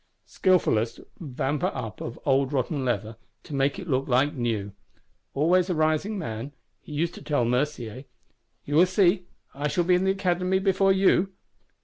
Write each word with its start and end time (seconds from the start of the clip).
Skilfulest 0.25 0.99
vamper 1.19 1.69
up 1.75 2.01
of 2.01 2.19
old 2.25 2.51
rotten 2.51 2.83
leather, 2.83 3.17
to 3.43 3.53
make 3.53 3.77
it 3.77 3.87
look 3.87 4.07
like 4.07 4.33
new; 4.33 4.71
always 5.35 5.69
a 5.69 5.75
rising 5.75 6.17
man; 6.17 6.53
he 6.79 6.91
used 6.91 7.13
to 7.13 7.21
tell 7.21 7.45
Mercier, 7.45 8.05
'You 8.65 8.77
will 8.77 8.87
see; 8.87 9.27
I 9.53 9.67
shall 9.67 9.83
be 9.83 9.93
in 9.93 10.03
the 10.05 10.09
Academy 10.09 10.57
before 10.57 10.91
you. 10.91 11.33